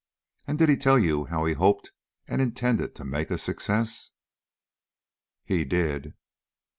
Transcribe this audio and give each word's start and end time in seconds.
"And 0.47 0.57
did 0.57 0.67
he 0.69 0.77
tell 0.77 0.97
you 0.97 1.25
how 1.25 1.45
he 1.45 1.53
hoped 1.53 1.91
and 2.27 2.41
intended 2.41 2.95
to 2.95 3.05
make 3.05 3.29
a 3.29 3.37
success?" 3.37 4.09
"He 5.45 5.63
did." 5.63 6.15